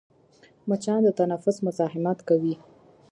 [0.69, 2.55] مچان د تنفس مزاحمت کوي